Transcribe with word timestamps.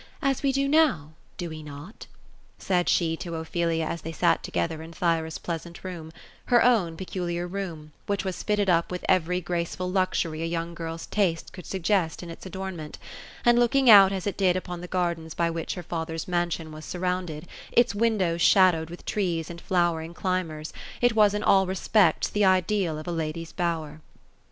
As 0.23 0.41
we 0.41 0.51
do 0.51 0.67
now; 0.67 1.11
do 1.37 1.47
we 1.47 1.61
not 1.61 2.07
V* 2.09 2.09
said 2.57 2.89
she 2.89 3.15
to 3.17 3.35
Ophelia, 3.35 3.85
as 3.85 4.01
they 4.01 4.11
sat 4.11 4.41
together, 4.41 4.81
in 4.81 4.91
Thyra's 4.91 5.37
pleasant 5.37 5.83
room— 5.83 6.11
her 6.45 6.63
own 6.63 6.97
peculiar 6.97 7.45
room, 7.45 7.91
which 8.07 8.25
was 8.25 8.41
fitted 8.41 8.67
up 8.67 8.89
with 8.89 9.05
every 9.07 9.41
graceful 9.41 9.91
luxury 9.91 10.41
a 10.41 10.47
young 10.47 10.73
girl's 10.73 11.05
taste 11.05 11.53
could 11.53 11.67
suggest 11.67 12.23
in 12.23 12.31
its 12.31 12.47
adornment, 12.47 12.97
and 13.45 13.59
looking 13.59 13.91
out 13.91 14.11
as 14.11 14.25
it 14.25 14.37
did 14.37 14.55
upon 14.55 14.81
the 14.81 14.87
gardens 14.87 15.35
by 15.35 15.51
which 15.51 15.75
her 15.75 15.83
father's 15.83 16.27
mansion 16.27 16.71
was 16.71 16.83
surrounded,— 16.83 17.47
its 17.71 17.93
windows 17.93 18.41
shadowed 18.41 18.89
with 18.89 19.05
trees 19.05 19.51
and 19.51 19.61
flowering 19.61 20.15
climbers, 20.15 20.73
it 20.99 21.13
was 21.13 21.35
in 21.35 21.43
all 21.43 21.67
respects 21.67 22.27
the 22.27 22.43
ideal 22.43 22.97
of 22.97 23.07
a 23.07 23.11
lady's 23.11 23.51
bower. 23.51 24.01